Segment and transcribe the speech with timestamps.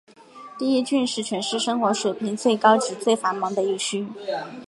[0.57, 4.07] 第一郡是全市生活水平最高及最繁忙的一区。